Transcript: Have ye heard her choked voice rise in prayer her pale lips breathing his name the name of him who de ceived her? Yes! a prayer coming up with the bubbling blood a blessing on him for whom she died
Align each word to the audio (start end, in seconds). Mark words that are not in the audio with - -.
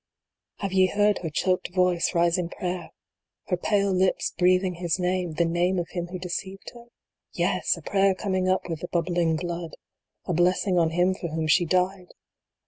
Have 0.61 0.73
ye 0.73 0.87
heard 0.87 1.19
her 1.19 1.29
choked 1.29 1.75
voice 1.75 2.15
rise 2.15 2.39
in 2.39 2.49
prayer 2.49 2.89
her 3.49 3.55
pale 3.55 3.93
lips 3.93 4.33
breathing 4.35 4.73
his 4.81 4.97
name 4.97 5.33
the 5.33 5.45
name 5.45 5.77
of 5.77 5.89
him 5.89 6.07
who 6.07 6.17
de 6.17 6.27
ceived 6.27 6.71
her? 6.73 6.85
Yes! 7.33 7.77
a 7.77 7.83
prayer 7.83 8.15
coming 8.15 8.49
up 8.49 8.67
with 8.67 8.79
the 8.79 8.87
bubbling 8.87 9.35
blood 9.35 9.75
a 10.25 10.33
blessing 10.33 10.79
on 10.79 10.89
him 10.89 11.13
for 11.13 11.27
whom 11.27 11.45
she 11.45 11.65
died 11.65 12.07